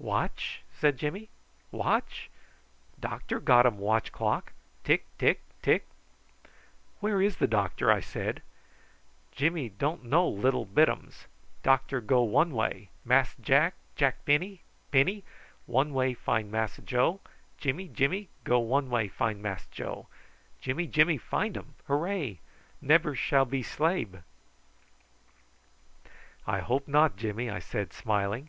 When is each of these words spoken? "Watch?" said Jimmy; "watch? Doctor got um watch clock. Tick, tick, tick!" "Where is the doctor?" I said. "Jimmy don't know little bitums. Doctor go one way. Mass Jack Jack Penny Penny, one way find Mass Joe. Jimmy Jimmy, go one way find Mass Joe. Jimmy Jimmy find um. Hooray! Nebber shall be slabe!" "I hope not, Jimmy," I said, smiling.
"Watch?" 0.00 0.62
said 0.80 0.98
Jimmy; 0.98 1.28
"watch? 1.70 2.28
Doctor 2.98 3.38
got 3.38 3.66
um 3.66 3.78
watch 3.78 4.10
clock. 4.10 4.52
Tick, 4.82 5.06
tick, 5.16 5.42
tick!" 5.62 5.86
"Where 6.98 7.22
is 7.22 7.36
the 7.36 7.46
doctor?" 7.46 7.88
I 7.92 8.00
said. 8.00 8.42
"Jimmy 9.30 9.68
don't 9.68 10.02
know 10.04 10.26
little 10.28 10.66
bitums. 10.66 11.26
Doctor 11.62 12.00
go 12.00 12.24
one 12.24 12.50
way. 12.52 12.88
Mass 13.04 13.36
Jack 13.40 13.74
Jack 13.94 14.24
Penny 14.24 14.60
Penny, 14.90 15.22
one 15.66 15.94
way 15.94 16.14
find 16.14 16.50
Mass 16.50 16.78
Joe. 16.84 17.20
Jimmy 17.58 17.86
Jimmy, 17.86 18.28
go 18.42 18.58
one 18.58 18.90
way 18.90 19.06
find 19.06 19.40
Mass 19.40 19.68
Joe. 19.68 20.08
Jimmy 20.60 20.88
Jimmy 20.88 21.16
find 21.16 21.56
um. 21.56 21.76
Hooray! 21.86 22.40
Nebber 22.82 23.14
shall 23.14 23.44
be 23.44 23.62
slabe!" 23.62 24.24
"I 26.44 26.58
hope 26.58 26.88
not, 26.88 27.16
Jimmy," 27.16 27.48
I 27.48 27.60
said, 27.60 27.92
smiling. 27.92 28.48